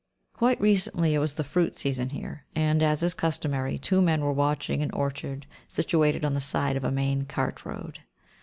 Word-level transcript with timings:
Quite 0.33 0.59
recently 0.59 1.13
it 1.13 1.19
was 1.19 1.35
the 1.35 1.43
fruit 1.43 1.77
season 1.77 2.09
here, 2.09 2.43
and, 2.55 2.81
as 2.81 3.03
is 3.03 3.13
customary, 3.13 3.77
two 3.77 4.01
men 4.01 4.21
were 4.23 4.33
watching 4.33 4.81
an 4.81 4.89
orchard 4.93 5.45
situated 5.67 6.25
on 6.25 6.33
the 6.33 6.39
side 6.41 6.75
of 6.75 6.83
a 6.83 6.89
main 6.91 7.25
cart 7.25 7.63
road. 7.67 7.99